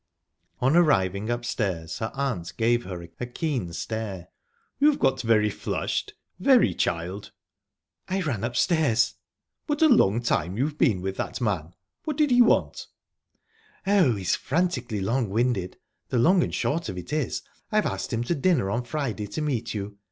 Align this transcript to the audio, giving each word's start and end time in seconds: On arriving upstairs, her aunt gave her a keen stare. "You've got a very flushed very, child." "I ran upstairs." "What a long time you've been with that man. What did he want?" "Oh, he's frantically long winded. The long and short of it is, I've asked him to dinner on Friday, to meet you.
On 0.61 0.75
arriving 0.75 1.29
upstairs, 1.29 1.99
her 1.99 2.11
aunt 2.15 2.57
gave 2.57 2.85
her 2.85 3.03
a 3.19 3.27
keen 3.27 3.71
stare. 3.71 4.29
"You've 4.79 4.97
got 4.97 5.23
a 5.23 5.27
very 5.27 5.51
flushed 5.51 6.15
very, 6.39 6.73
child." 6.73 7.31
"I 8.09 8.21
ran 8.21 8.43
upstairs." 8.43 9.13
"What 9.67 9.83
a 9.83 9.87
long 9.87 10.23
time 10.23 10.57
you've 10.57 10.79
been 10.79 11.01
with 11.01 11.17
that 11.17 11.39
man. 11.39 11.75
What 12.03 12.17
did 12.17 12.31
he 12.31 12.41
want?" 12.41 12.87
"Oh, 13.85 14.15
he's 14.15 14.35
frantically 14.35 15.01
long 15.01 15.29
winded. 15.29 15.77
The 16.09 16.17
long 16.17 16.41
and 16.41 16.51
short 16.51 16.89
of 16.89 16.97
it 16.97 17.13
is, 17.13 17.43
I've 17.71 17.85
asked 17.85 18.11
him 18.11 18.23
to 18.23 18.33
dinner 18.33 18.71
on 18.71 18.85
Friday, 18.85 19.27
to 19.27 19.41
meet 19.43 19.75
you. 19.75 19.99